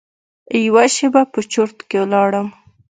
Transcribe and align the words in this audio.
یوه 0.65 0.85
شېبه 0.95 1.21
په 1.31 1.39
چرت 1.51 1.77
کې 1.89 1.99
لاړم. 2.13 2.47